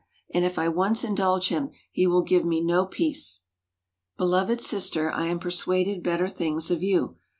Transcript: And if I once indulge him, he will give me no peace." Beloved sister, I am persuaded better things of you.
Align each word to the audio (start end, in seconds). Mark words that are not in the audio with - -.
And 0.33 0.43
if 0.43 0.57
I 0.57 0.67
once 0.67 1.03
indulge 1.03 1.49
him, 1.49 1.69
he 1.91 2.07
will 2.07 2.23
give 2.23 2.43
me 2.43 2.59
no 2.59 2.87
peace." 2.87 3.41
Beloved 4.17 4.59
sister, 4.59 5.11
I 5.11 5.25
am 5.27 5.37
persuaded 5.37 6.01
better 6.01 6.27
things 6.27 6.71
of 6.71 6.81
you. 6.81 7.17